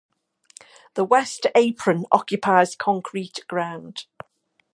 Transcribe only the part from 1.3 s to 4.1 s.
apron occupies concrete ground.